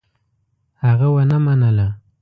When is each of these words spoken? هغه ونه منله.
هغه 0.83 1.07
ونه 1.15 1.37
منله. 1.45 1.87